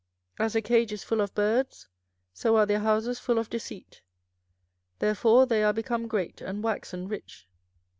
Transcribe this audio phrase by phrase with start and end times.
[0.39, 1.87] 24:005:027 As a cage is full of birds,
[2.33, 4.01] so are their houses full of deceit:
[4.97, 7.47] therefore they are become great, and waxen rich.